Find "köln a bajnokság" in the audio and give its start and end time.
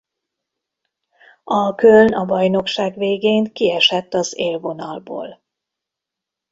1.75-2.97